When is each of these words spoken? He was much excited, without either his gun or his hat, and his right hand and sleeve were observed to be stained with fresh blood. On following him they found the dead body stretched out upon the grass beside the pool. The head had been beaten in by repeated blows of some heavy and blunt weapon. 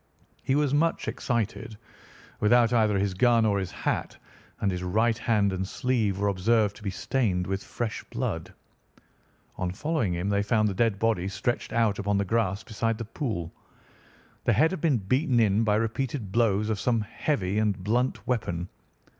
He 0.41 0.55
was 0.55 0.73
much 0.73 1.07
excited, 1.07 1.77
without 2.39 2.73
either 2.73 2.97
his 2.97 3.13
gun 3.13 3.45
or 3.45 3.59
his 3.59 3.69
hat, 3.69 4.17
and 4.59 4.71
his 4.71 4.81
right 4.81 5.15
hand 5.15 5.53
and 5.53 5.67
sleeve 5.67 6.17
were 6.17 6.27
observed 6.29 6.75
to 6.77 6.81
be 6.81 6.89
stained 6.89 7.45
with 7.45 7.63
fresh 7.63 8.03
blood. 8.05 8.51
On 9.57 9.69
following 9.71 10.13
him 10.15 10.27
they 10.29 10.41
found 10.41 10.67
the 10.67 10.73
dead 10.73 10.97
body 10.97 11.27
stretched 11.27 11.71
out 11.71 11.99
upon 11.99 12.17
the 12.17 12.25
grass 12.25 12.63
beside 12.63 12.97
the 12.97 13.05
pool. 13.05 13.51
The 14.45 14.53
head 14.53 14.71
had 14.71 14.81
been 14.81 14.97
beaten 14.97 15.39
in 15.39 15.63
by 15.63 15.75
repeated 15.75 16.31
blows 16.31 16.71
of 16.71 16.79
some 16.79 17.01
heavy 17.01 17.59
and 17.59 17.77
blunt 17.83 18.25
weapon. 18.25 18.69